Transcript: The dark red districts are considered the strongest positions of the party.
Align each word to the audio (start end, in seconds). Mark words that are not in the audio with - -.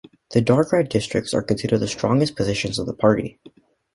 The 0.31 0.41
dark 0.41 0.71
red 0.71 0.89
districts 0.89 1.31
are 1.31 1.43
considered 1.43 1.77
the 1.77 1.87
strongest 1.87 2.35
positions 2.35 2.79
of 2.79 2.87
the 2.87 2.93
party. 2.95 3.39